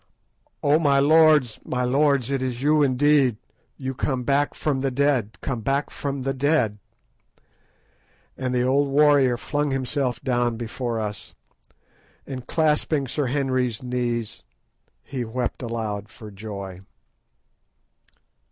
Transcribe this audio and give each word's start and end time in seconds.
"Oh, 0.63 0.79
my 0.79 0.97
lords, 0.97 1.59
my 1.63 1.83
lords, 1.83 2.31
it 2.31 2.41
is 2.41 2.63
indeed 2.63 3.37
you 3.77 3.93
come 3.93 4.23
back 4.23 4.55
from 4.55 4.79
the 4.79 4.89
dead!—come 4.89 5.61
back 5.61 5.91
from 5.91 6.23
the 6.23 6.33
dead!" 6.33 6.79
And 8.35 8.51
the 8.55 8.63
old 8.63 8.87
warrior 8.87 9.37
flung 9.37 9.69
himself 9.69 10.19
down 10.23 10.57
before 10.57 10.99
us, 10.99 11.35
and 12.25 12.47
clasping 12.47 13.07
Sir 13.07 13.27
Henry's 13.27 13.83
knees, 13.83 14.43
he 15.03 15.23
wept 15.23 15.61
aloud 15.61 16.09
for 16.09 16.31
joy. 16.31 16.81